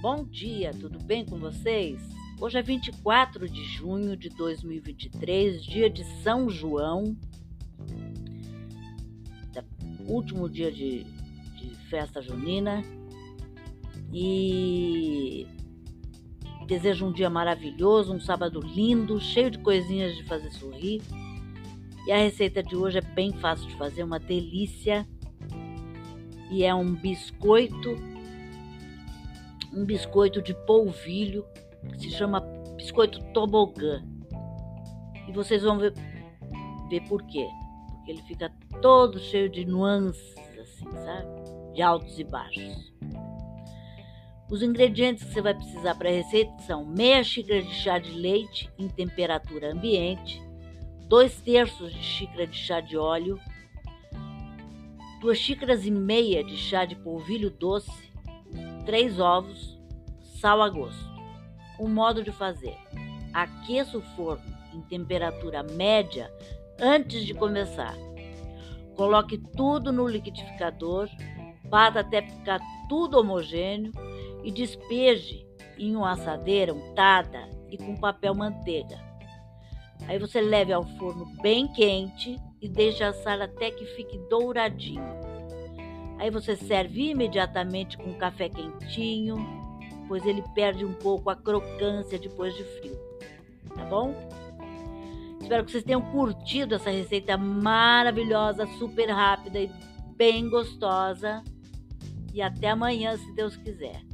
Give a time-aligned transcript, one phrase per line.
[0.00, 2.00] Bom dia, tudo bem com vocês?
[2.40, 7.16] Hoje é 24 de junho de 2023, dia de São João,
[10.06, 12.84] último dia de, de festa junina.
[14.12, 15.48] E
[16.68, 21.02] desejo um dia maravilhoso, um sábado lindo, cheio de coisinhas de fazer sorrir.
[22.06, 25.04] E a receita de hoje é bem fácil de fazer, uma delícia.
[26.52, 27.96] E é um biscoito,
[29.72, 31.46] um biscoito de polvilho,
[31.92, 32.40] que se chama
[32.76, 34.02] biscoito tobogã.
[35.26, 35.92] E vocês vão ver,
[36.88, 37.46] ver por quê.
[37.96, 38.50] Porque ele fica
[38.80, 41.72] todo cheio de nuances, assim, sabe?
[41.74, 42.92] De altos e baixos.
[44.50, 48.10] Os ingredientes que você vai precisar para a receita são meia xícara de chá de
[48.12, 50.42] leite em temperatura ambiente,
[51.06, 53.38] 2 terços de xícara de chá de óleo,
[55.20, 58.10] 2 xícaras e meia de chá de polvilho doce,
[58.88, 59.78] 3 ovos,
[60.40, 61.12] sal a gosto.
[61.78, 62.74] O modo de fazer:
[63.34, 66.32] aqueça o forno em temperatura média
[66.80, 67.94] antes de começar.
[68.96, 71.06] Coloque tudo no liquidificador,
[71.68, 73.92] bata até ficar tudo homogêneo
[74.42, 78.98] e despeje em uma assadeira untada e com papel manteiga.
[80.06, 85.37] Aí você leve ao forno bem quente e deixe assar até que fique douradinho.
[86.18, 89.36] Aí você serve imediatamente com café quentinho,
[90.08, 92.98] pois ele perde um pouco a crocância depois de frio.
[93.74, 94.14] Tá bom?
[95.40, 99.70] Espero que vocês tenham curtido essa receita maravilhosa, super rápida e
[100.16, 101.42] bem gostosa.
[102.34, 104.07] E até amanhã, se Deus quiser.